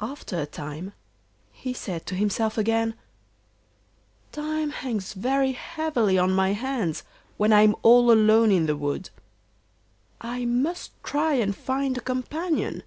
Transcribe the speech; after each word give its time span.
After 0.00 0.38
a 0.38 0.46
time 0.46 0.92
he 1.50 1.74
said 1.74 2.06
to 2.06 2.14
himself 2.14 2.56
again: 2.56 2.94
'Time 4.30 4.70
hangs 4.70 5.14
very 5.14 5.50
heavily 5.50 6.16
on 6.16 6.30
my 6.32 6.52
hands 6.52 7.02
when 7.38 7.52
I'm 7.52 7.74
all 7.82 8.12
alone 8.12 8.52
in 8.52 8.66
the 8.66 8.76
wood; 8.76 9.10
I 10.20 10.44
must 10.44 10.92
try 11.02 11.32
and 11.32 11.56
find 11.56 11.98
a 11.98 12.00
companion. 12.00 12.84